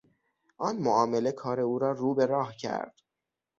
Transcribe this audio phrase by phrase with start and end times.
[0.57, 2.95] آن معامله کار او را رو به راه کرد.